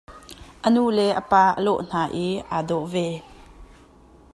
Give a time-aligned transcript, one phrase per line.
[0.65, 3.05] A nu le a pa a lawh hna i aa dawh ve.